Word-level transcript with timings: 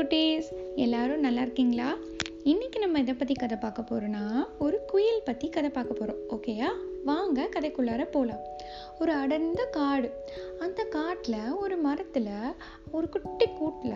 குட்டீஸ் 0.00 0.48
எல்லாரும் 0.76 1.20
நல்லா 1.20 1.40
இருக்கீங்களா? 1.40 1.96
இன்னைக்கு 2.44 2.78
நம்ம 2.78 2.98
இதை 2.98 3.14
பற்றி 3.14 3.34
கதை 3.34 3.58
பார்க்க 3.60 3.82
போகிறோன்னா 3.82 4.46
ஒரு 4.58 4.84
குயில் 4.86 5.22
பற்றி 5.24 5.48
கதை 5.48 5.70
பார்க்க 5.70 5.94
போகிறோம் 5.94 6.18
ஓகேயா? 6.30 6.68
வாங்க 7.04 7.48
கதைக்குள்ளார 7.54 8.10
போகலாம் 8.10 8.40
ஒரு 9.00 9.12
அடர்ந்த 9.12 9.64
காடு. 9.64 10.12
அந்த 10.60 10.82
காட்டில் 10.82 11.52
ஒரு 11.60 11.76
மரத்தில் 11.76 12.28
ஒரு 12.92 13.08
குட்டி 13.08 13.46
கூட்டில் 13.46 13.92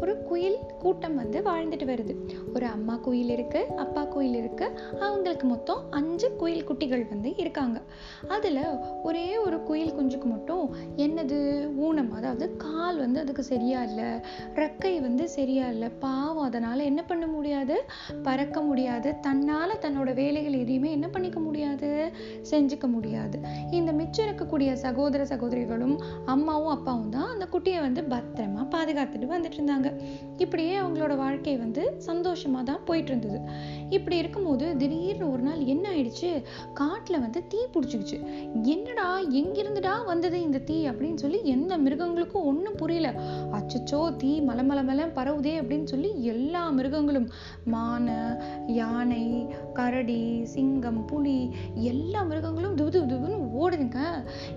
ஒரு 0.00 0.22
குயில் 0.22 0.56
கூட்டம் 0.78 1.14
வந்து 1.14 1.40
வாழ்ந்துட்டு 1.40 1.86
வருது. 1.92 2.14
ஒரு 2.54 2.66
அம்மா 2.66 2.96
குயில் 2.96 3.28
இருக்குது 3.28 3.74
அப்பா 3.74 4.04
குயில் 4.04 4.40
இருக்குது 4.42 4.98
அவங்களுக்கு 5.00 5.46
மொத்தம் 5.46 5.90
அஞ்சு 5.90 6.36
குயில் 6.36 6.64
குட்டிகள் 6.64 7.08
வந்து 7.08 7.36
இருக்காங்க. 7.36 7.80
அதில் 8.28 8.62
ஒரே 9.02 9.38
ஒரு 9.38 9.62
குயில் 9.62 9.92
குஞ்சுக்கு 9.92 10.24
மட்டும் 10.24 10.74
என்னது? 10.96 11.68
ஊனம். 11.76 12.12
அதாவது 12.12 12.56
கால் 12.56 12.98
வந்து 12.98 13.20
அதுக்கு 13.20 13.42
சரியா 13.42 13.82
இல்லை. 13.82 14.10
ரெக்கை 14.54 15.00
வந்து 15.00 15.28
சரியா 15.28 15.68
இல்லை. 15.68 15.88
பாவம். 15.88 16.44
அதனால் 16.44 16.78
என்ன 16.78 17.04
பண்ண 17.04 17.26
முடியாது? 17.26 17.84
பறக்க 18.22 18.60
முடியாது. 18.60 19.20
தன்னால் 19.20 19.78
தன்னோட 19.80 20.14
வேலைகள் 20.14 20.52
எதையுமே 20.52 20.90
என்ன 20.90 21.08
பண்ணிக்க 21.08 21.40
முடியாது? 21.40 22.12
செஞ்சுக்க 22.50 22.86
முடியாது. 22.86 23.38
இந்த 23.70 23.92
மிச்சம் 23.92 24.10
இருக்கக்கூடிய 24.18 24.72
சகோதர 24.72 25.24
சகோதரிகளும் 25.24 26.00
அம்மாவும் 26.24 26.72
அப்பாவும் 26.76 27.08
தான் 27.08 27.30
அந்த 27.30 27.48
குட்டியை 27.52 27.80
வந்து 27.80 28.02
பத்திரமா 28.02 28.62
பாதுகாத்துட்டு 28.74 29.28
வந்துட்டு 29.34 29.58
இருந்தாங்க. 29.58 30.00
இப்படியே 30.38 30.78
அவங்களோட 30.78 31.16
வாழ்க்கை 31.16 31.56
வந்து 31.56 32.00
சந்தோஷமா 32.06 32.62
தான் 32.62 32.84
போயிட்டு 32.84 33.10
இருந்தது 33.10 33.40
இப்படி 33.88 34.16
இருக்கும்போது 34.16 34.76
திடீர்னு 34.76 35.32
ஒரு 35.32 35.42
நாள் 35.42 35.60
என்ன 35.64 35.90
ஆயிடுச்சு? 35.90 36.42
காட்டுல 36.80 37.20
வந்து 37.20 37.46
தீ 37.46 37.58
பிடிச்சிக்கிச்சு. 37.74 38.18
என்னடா 38.62 39.20
எங்கிருந்துடா 39.20 40.04
வந்தது 40.04 40.42
இந்த 40.42 40.58
தீ 40.58 40.88
அப்படின்னு 40.88 41.14
சொல்லி 41.14 41.44
எந்த 41.44 41.78
மிருகங்களுக்கும் 41.78 42.44
ஒன்றும் 42.44 42.76
புரியல. 42.76 43.14
அச்சச்சோ 43.58 44.16
தீ 44.16 44.40
மலை 44.40 44.64
மலை 44.64 44.84
மலை 44.84 45.04
பரவுதே 45.04 45.54
அப்படின்னு 45.62 45.84
சொல்லி 45.84 46.24
எல்லா 46.24 46.70
மிருகங்களும் 46.70 47.28
மானை 47.72 48.38
யானை 48.66 49.46
கரடி 49.72 50.44
சிங்கம் 50.44 51.04
புலி 51.04 51.50
எல்லா 51.74 52.22
மிருகங்களும் 52.22 52.76
துபு 52.76 52.90
துவு 52.90 53.30
ஓடுதுங்க. 53.62 54.01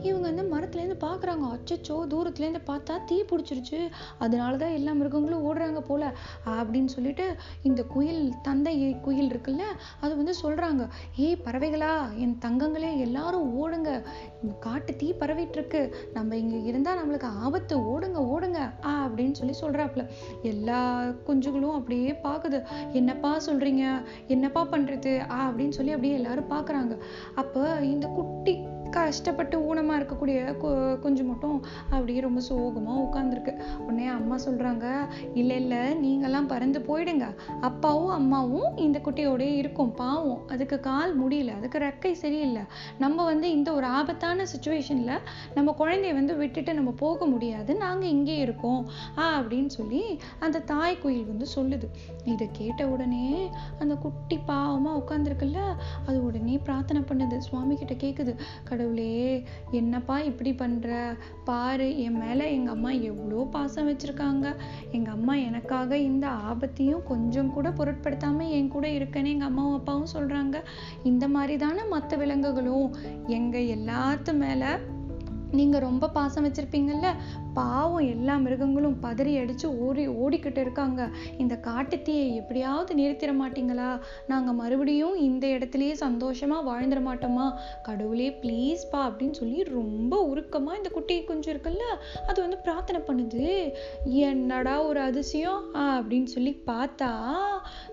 இவங்க 0.07 0.25
வந்து 0.29 0.45
மரத்துலேருந்து 0.53 0.97
பார்க்குறாங்க. 1.05 1.45
அச்சச்சோ 1.55 1.95
தூரத்துலேருந்து 2.13 2.61
பார்த்தா 2.71 2.93
தீ 3.09 3.17
பிடிச்சிருச்சு. 3.31 3.79
அதனால 4.23 4.53
தான் 4.63 4.75
எல்லா 4.79 4.91
மிருகங்களும் 4.99 5.45
ஓடுறாங்க 5.49 5.81
போல் 5.89 6.07
அப்படின்னு 6.57 6.91
சொல்லிட்டு 6.95 7.25
இந்த 7.69 7.81
குயில் 7.95 8.23
தந்தை 8.47 8.75
குயில் 9.07 9.31
இருக்குல்ல 9.33 9.66
அது 10.03 10.13
வந்து 10.21 10.35
சொல்கிறாங்க 10.43 10.83
ஏய் 11.25 11.41
பறவைகளா 11.45 11.91
என் 12.23 12.38
தங்கங்களே 12.45 12.91
எல்லாரும் 13.07 13.49
ஓடுங்க. 13.61 13.91
காட்டு 14.66 14.91
தீ 15.01 15.07
பரவிட்டுருக்கு. 15.21 15.81
நம்ம 16.17 16.38
இங்கே 16.43 16.59
இருந்தால் 16.69 16.99
நம்மளுக்கு 17.01 17.29
ஆபத்து. 17.45 17.75
ஓடுங்க 17.93 18.19
ஓடுங்க 18.33 18.59
ஆ 18.89 18.93
அப்படின்னு 19.07 19.38
சொல்லி 19.39 19.55
சொல்கிறாப்புல 19.61 20.03
எல்லா 20.51 20.79
குஞ்சுகளும் 21.27 21.77
அப்படியே 21.79 22.11
பார்க்குது. 22.27 22.59
என்னப்பா 22.99 23.31
சொல்கிறீங்க 23.47 23.83
என்னப்பா 24.35 24.63
பண்ணுறது 24.73 25.13
ஆ 25.35 25.39
அப்படின்னு 25.49 25.77
சொல்லி 25.79 25.95
அப்படியே 25.95 26.17
எல்லாரும் 26.19 26.51
பார்க்குறாங்க. 26.55 26.93
அப்போ 27.41 27.63
இந்த 27.93 28.07
குட்டி 28.17 28.55
கஷ்டப்பட்டு 28.95 29.59
ஊனமாக 29.59 29.97
இருக்கக்கூடிய 29.97 30.55
கு- 30.61 30.99
குஞ்சு 30.99 31.23
மட்டும் 31.23 31.65
அப்படியே 31.89 32.19
ரொம்ப 32.19 32.39
சோகமாக 32.39 33.01
உட்காந்துருக்கு 33.01 33.61
உடனே 33.79 34.07
அம்மா 34.07 34.35
சொல்கிறாங்க 34.35 35.07
இல்லை 35.33 35.55
இல்லை 35.55 35.77
நீங்கெல்லாம் 35.77 36.47
பறந்து 36.47 36.79
போயிடுங்க. 36.79 37.35
அப்பாவும் 37.61 38.09
அம்மாவும் 38.09 38.77
இந்த 38.77 39.01
குட்டியோடய 39.03 39.55
இருக்கும் 39.55 39.93
பாவம். 39.93 40.41
அதுக்கு 40.47 40.79
கால் 40.79 41.27
முடியல 41.27 41.55
அதுக்கு 41.55 41.79
ரெக்கை 41.79 42.11
சரியில்லை. 42.11 42.61
நம்ம 42.99 43.23
வந்து 43.23 43.51
இந்த 43.51 43.73
ஒரு 43.73 43.85
ஆபத்தான 43.85 44.43
சுச்சுவேஷனில் 44.43 45.17
நம்ம 45.55 45.75
குழந்தைய 45.79 46.13
வந்து 46.13 46.35
விட்டுட்டு 46.35 46.73
நம்ம 46.73 46.91
போக 46.91 47.25
முடியாது. 47.25 47.75
நாங்கள் 47.75 48.09
இங்கே 48.09 48.38
இருக்கோம். 48.38 48.88
ஆ 49.17 49.39
அப்படின்னு 49.39 49.67
சொல்லி 49.67 50.19
அந்த 50.39 50.59
தாய் 50.59 50.99
குயில் 50.99 51.25
வந்து 51.25 51.45
சொல்லுது. 51.55 51.88
இதை 52.25 52.50
கேட்ட 52.51 52.88
உடனே 52.88 53.50
அந்த 53.79 53.95
குட்டி 53.95 54.39
பாவமாக 54.47 55.01
உட்காந்துருக்குல்ல 55.07 55.57
அது 56.07 56.25
உடனே 56.25 56.57
பிரார்த்தனை 56.57 57.01
பண்ணுது. 57.01 57.38
சுவாமி 57.38 57.75
கிட்ட 57.75 57.94
கேட்குது 57.94 58.35
கடவுள் 58.63 58.83
என்னப்பா 59.72 60.19
இப்படி 60.19 60.53
பண்ற? 60.53 61.16
பாரு 61.44 62.00
என் 62.00 62.18
மேல 62.18 62.50
எங்க 62.50 62.72
அம்மா 62.72 62.91
எவ்வளோ 62.91 63.44
பாசம் 63.44 63.90
வச்சிருக்காங்க. 63.90 64.56
எங்க 64.91 65.12
அம்மா 65.12 65.35
எனக்காக 65.35 65.97
இந்த 65.97 66.28
ஆபத்தையும் 66.28 67.03
கொஞ்சம் 67.03 67.51
கூட 67.51 67.69
பொருட்படுத்தாம 67.69 68.50
என் 68.50 68.68
கூட 68.68 68.88
இருக்கேன்னு 68.88 69.28
எங்க 69.28 69.45
அம்மாவும் 69.45 69.74
அப்பாவும் 69.74 70.13
சொல்றாங்க. 70.16 70.63
இந்த 71.03 71.28
மாதிரி 71.28 71.57
தானே 71.57 71.84
மற்ற 71.84 72.18
விலங்குகளும். 72.18 72.95
எங்க 73.28 73.57
எல்லாத்து 73.57 74.34
மேல 74.34 74.79
நீங்க 75.55 75.79
ரொம்ப 75.79 76.09
பாசம் 76.09 76.45
வச்சுருப்பீங்கல்ல? 76.45 77.07
பாவம் 77.53 78.07
எல்லா 78.07 78.38
மிருகங்களும் 78.38 78.97
பதறி 79.01 79.33
அடிச்சு 79.38 79.66
ஓடி 79.66 80.07
ஓடிக்கிட்டு 80.07 80.57
இருக்காங்க. 80.57 81.09
இந்த 81.38 81.59
காட்டுத்தீயை 81.61 82.33
எப்படியாவது 82.33 82.95
நிறுத்திட 82.95 83.33
மாட்டீங்களா? 83.41 83.99
நாங்க 84.27 84.53
மறுபடியும் 84.53 85.15
இந்த 85.15 85.47
இடத்துலயே 85.47 85.94
சந்தோஷமா 85.99 86.57
வாழ்ந்துட 86.69 87.01
மாட்டோமா? 87.05 87.47
கடவுளே 87.83 88.29
ப்ளீஸ்ப்பா 88.41 88.95
அப்படின்னு 88.95 89.31
சொல்லி 89.31 89.63
ரொம்ப 89.63 90.29
உருக்கமா 90.33 90.75
இந்த 90.77 90.89
குட்டி 90.91 91.23
கொஞ்சம் 91.23 91.57
இருக்குல்ல 91.57 91.85
அது 92.27 92.41
வந்து 92.41 92.57
பிரார்த்தனை 92.57 93.01
பண்ணுது. 93.01 93.71
என்னடா 94.03 94.83
ஒரு 94.83 94.99
அதிசயம்? 94.99 95.73
அப்படின்னு 95.73 96.23
சொல்லி 96.23 96.61
பார்த்தா 96.67 97.11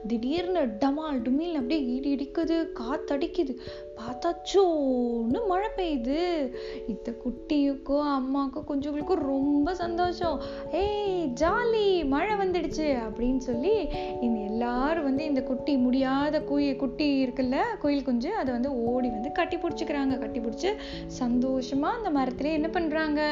திடீர்னு 0.06 0.60
டமால் 0.66 1.22
டுமில் 1.24 1.52
அப்படியே 1.52 1.94
இடி 1.94 2.14
இடிக்குது. 2.14 2.66
காத்தடிக்குது. 2.80 3.54
பார்த்தா 4.02 4.34
சோன்னு 4.52 5.46
மழை 5.48 5.68
பெய்யுது. 5.76 6.50
இந்த 6.88 7.14
குட்டியுக்கும் 7.24 8.12
அம்மாவுக்கும் 8.12 8.66
கொஞ்சங்களுக்கும் 8.68 9.24
ரொம்ப 9.26 9.74
சந்தோஷம். 9.74 10.40
ஏய் 10.72 11.32
ஜாலி 11.40 12.06
மழை 12.06 12.36
வந்துடுச்சு 12.36 12.86
அப்படின்னு 13.08 13.36
சொல்லி 13.36 13.88
இந்த 14.20 14.40
எல்லாரும் 14.40 15.04
வந்து 15.04 15.24
இந்த 15.24 15.42
குட்டி 15.42 15.76
முடியாத 15.76 16.40
குயி 16.40 16.76
குட்டி 16.76 17.26
இருக்குல்ல 17.26 17.56
குயில் 17.80 18.04
குஞ்சு 18.04 18.34
அதை 18.34 18.52
வந்து 18.52 18.84
ஓடி 18.84 19.08
வந்து 19.08 19.32
கட்டி 19.32 19.56
பிடிச்சிக்கிறாங்க. 19.56 20.18
கட்டி 20.18 20.40
பிடிச்சி 20.40 20.72
சந்தோஷமா 21.20 21.80
அந்த 21.80 22.10
மரத்துல 22.20 22.52
என்ன 22.52 22.68
பண்றாங்க? 22.68 23.22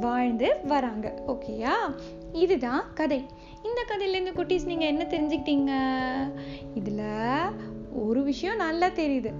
வாழ்ந்து 0.00 0.56
வராங்க. 0.66 1.22
ஓகேயா 1.26 1.74
இதுதான் 2.32 2.84
கதை. 2.94 3.24
இந்த 3.62 3.84
கதையிலேருந்து 3.88 4.36
குட்டீஸ் 4.36 4.66
நீங்கள் 4.66 4.88
என்ன 4.88 5.04
தெரிஞ்சுக்கிட்டீங்க? 5.04 5.72
இதுல 6.78 7.02
ஒரு 8.06 8.22
விஷயம் 8.22 8.56
நல்லா 8.56 8.86
தெரியுது. 8.86 9.32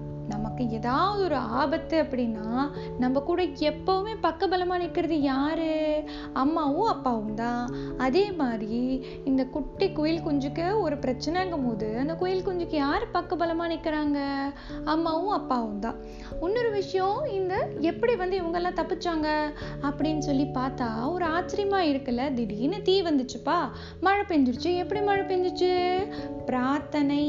நமக்கு 0.55 0.75
ஏதாவது 0.75 1.23
ஒரு 1.23 1.35
ஆபத்து 1.35 2.01
அப்படின்னா 2.01 2.71
நம்ம 2.99 3.19
கூட 3.19 3.43
எப்பவுமே 3.43 4.15
பக்கபலமா 4.23 4.77
நிற்கிறது 4.77 5.21
யாரு? 5.21 6.03
அம்மாவும் 6.33 6.87
அப்பாவும் 6.87 7.33
தான். 7.33 7.75
அதே 7.97 8.31
மாதிரி 8.31 9.05
இந்த 9.25 9.45
குட்டி 9.45 9.91
குயில் 9.91 10.21
குஞ்சுக்கு 10.25 10.79
ஒரு 10.79 10.95
பிரச்சனைங்கும் 10.95 11.65
போது 11.65 11.97
அந்த 11.97 12.15
குயில் 12.15 12.45
குஞ்சுக்கு 12.45 12.75
யார் 12.75 13.07
பக்கபலமா 13.13 13.65
நிக்கிறாங்க? 13.69 14.41
அம்மாவும் 14.85 15.33
அப்பாவும் 15.33 15.79
தான். 15.79 15.95
இன்னொரு 16.41 16.71
விஷயம் 16.71 17.25
இந்த 17.31 17.67
எப்படி 17.79 18.15
வந்து 18.15 18.41
இவங்கெல்லாம் 18.41 18.79
தப்பிச்சாங்க 18.81 19.53
அப்படின்னு 19.81 20.17
சொல்லி 20.17 20.43
பார்த்தா 20.43 21.11
ஒரு 21.11 21.25
ஆச்சரியமா 21.25 21.79
இருக்குல்ல? 21.91 22.33
திடீர்னு 22.33 22.81
தீ 22.81 23.01
வந்துச்சுப்பா. 23.01 23.57
மழை 23.99 24.23
பெஞ்சிருச்சு. 24.27 24.77
எப்படி 24.77 25.01
மழை 25.01 25.25
பெஞ்சிச்சு? 25.25 26.05
பிரார்த்தனை. 26.45 27.23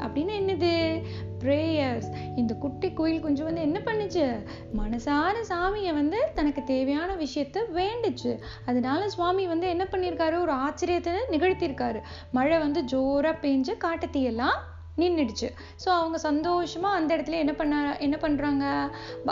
அப்படின்னு 0.00 0.30
என்னது? 0.40 1.02
ப்ரேயர்ஸ் 1.44 2.16
இந்த 2.36 2.54
குட்டி 2.54 2.92
குயில் 2.92 3.20
குஞ்சு 3.20 3.44
வந்து 3.44 3.60
என்ன 3.60 3.80
பண்ணுச்சு? 3.84 4.46
மனசார 4.78 5.34
சாமியை 5.48 5.92
வந்து 5.92 6.30
தனக்கு 6.34 6.64
தேவையான 6.64 7.14
விஷயத்த 7.14 7.58
வேண்டுச்சு. 7.74 8.38
அதனால 8.66 9.08
சுவாமி 9.08 9.46
வந்து 9.46 9.68
என்ன 9.68 9.88
பண்ணியிருக்காரு? 9.90 10.40
ஒரு 10.40 10.52
ஆச்சரியத்தை 10.52 11.12
நிகழ்த்தியிருக்காரு. 11.30 12.00
மழை 12.32 12.58
வந்து 12.58 12.82
ஜோராக 12.84 13.46
பெஞ்சு 13.46 13.74
காட்டுத்தீயெல்லாம் 13.84 14.58
நின்றுடுச்சு 14.98 15.48
ஸோ 15.82 15.88
அவங்க 15.98 16.18
சந்தோஷமாக 16.18 16.98
அந்த 16.98 17.10
இடத்துல 17.16 17.38
என்ன 17.42 17.52
பண்ண 17.52 17.74
என்ன 18.06 18.16
பண்ணுறாங்க 18.22 18.64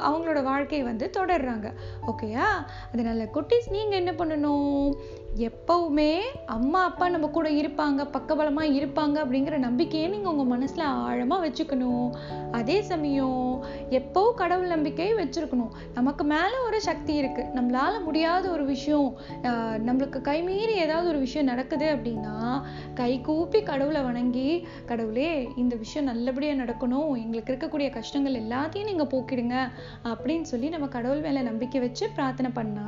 அவங்களோட 0.08 0.42
வாழ்க்கையை 0.42 0.84
வந்து 0.86 1.06
தொடர்றாங்க. 1.18 1.68
ஓகேயா 2.10 2.46
அதனால 2.92 3.24
குட்டீஸ் 3.36 3.68
நீங்கள் 3.76 4.00
என்ன 4.00 4.12
பண்ணணும்? 4.20 4.84
எப்போவுமே 5.48 6.12
அம்மா 6.56 6.84
அப்பா 6.84 7.08
நம்ம 7.14 7.26
கூட 7.28 7.48
இருப்பாங்க 7.50 8.04
பக்கபலமாக 8.14 8.74
இருப்பாங்க 8.78 9.16
அப்படிங்கிற 9.24 9.56
நம்பிக்கையை 9.58 10.06
நீங்கள் 10.08 10.32
உங்கள் 10.32 10.50
மனசில் 10.54 10.84
ஆழமாக 11.08 11.44
வச்சுக்கணும். 11.46 12.08
அதே 12.50 12.78
சமயம் 12.82 13.42
எப்போவும் 13.98 14.38
கடவுள் 14.40 14.72
நம்பிக்கை 14.74 15.10
வச்சுருக்கணும்? 15.20 15.74
நமக்கு 15.94 16.24
மேலே 16.24 16.56
ஒரு 16.68 16.80
சக்தி 16.88 17.14
இருக்குது 17.22 17.52
நம்மளால 17.58 17.94
முடியாத 18.04 18.44
ஒரு 18.50 18.64
விஷயம் 18.64 19.10
நம்மளுக்கு 19.88 20.20
கைமீறி 20.30 20.74
ஏதாவது 20.86 21.06
ஒரு 21.12 21.18
விஷயம் 21.18 21.50
நடக்குது 21.52 21.86
அப்படின்னா 21.96 22.36
கை 23.00 23.12
கூப்பி 23.28 23.62
கடவுளை 23.62 24.02
வணங்கி 24.02 24.50
கடவுளே 24.86 25.30
இந்த 25.56 25.76
விஷயம் 25.76 26.06
நல்லபடியா 26.06 26.52
நடக்கணும் 26.52 27.10
எங்களுக்கு 27.16 27.52
இருக்கக்கூடிய 27.52 27.90
கஷ்டங்கள் 27.90 28.34
எல்லாத்தையும் 28.34 28.88
நீங்க 28.90 29.04
போக்கிடுங்க 29.04 29.56
அப்படின்னு 30.04 30.46
சொல்லி 30.52 30.68
நம்ம 30.68 30.86
கடவுள் 30.86 31.20
மேல 31.20 31.42
நம்பிக்கை 31.42 31.80
வச்சு 31.80 32.10
பிரார்த்தனை 32.10 32.50
பண்ணா 32.50 32.86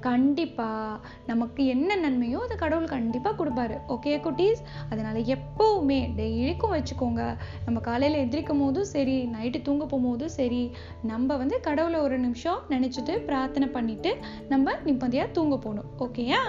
கண்டிப்பா 0.00 1.00
நமக்கு 1.26 1.66
என்ன 1.66 1.96
நன்மையோ 1.96 2.38
அதை 2.38 2.56
கடவுள் 2.56 2.92
கண்டிப்பாக 2.94 3.44
கொடுப்பாரு. 3.44 3.76
ஓகே 3.88 4.14
குட்டீஸ்? 4.26 4.62
அதனால் 4.90 5.20
எப்போவுமே 5.36 6.00
டெய்லிக்கும் 6.20 6.74
வச்சுக்கோங்க. 6.76 7.36
நம்ம 7.64 7.80
காலையில் 7.80 8.20
எந்திரிக்கும் 8.22 8.62
போதும் 8.64 8.84
சரி 8.84 9.26
நைட்டு 9.26 9.62
தூங்க 9.62 9.84
போகும்போதும் 9.84 10.34
சரி 10.38 10.70
நம்ம 11.02 11.36
வந்து 11.36 11.60
கடவுளை 11.60 12.00
ஒரு 12.00 12.18
நிமிஷம் 12.18 12.60
நினச்சிட்டு 12.68 13.16
பிரார்த்தனை 13.24 13.68
பண்ணிட்டு 13.68 14.16
நம்ம 14.48 14.74
நிம்மதியாக 14.84 15.30
தூங்க 15.30 15.56
போகணும். 15.56 15.90
ஓகேயா 15.98 16.40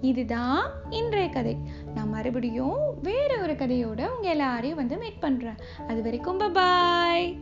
இதுதான் 0.00 0.70
இன்றைய 0.90 1.28
கதை. 1.28 1.56
நான் 1.94 2.08
மறுபடியும் 2.08 3.00
வேற 3.02 3.42
ஒரு 3.42 3.52
கதையோட 3.52 4.08
உங்கள் 4.16 4.30
எல்லாரையும் 4.30 4.76
வந்து 4.76 4.96
மீட் 4.96 5.22
பண்ணுறேன் 5.22 5.58
அது 5.88 6.02
வரைக்கும் 6.02 6.52
பாய் 6.52 7.38